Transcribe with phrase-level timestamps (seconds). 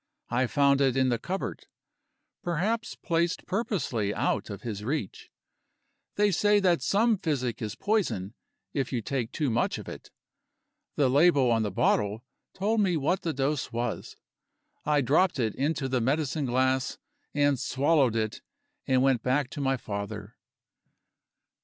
[0.31, 1.67] I found it in the cupboard
[2.41, 5.29] perhaps placed purposely out of his reach.
[6.15, 8.33] They say that some physic is poison,
[8.73, 10.09] if you take too much of it.
[10.95, 12.23] The label on the bottle
[12.55, 14.15] told me what the dose was.
[14.85, 16.97] I dropped it into the medicine glass,
[17.35, 18.41] and swallowed it,
[18.87, 20.35] and went back to my father.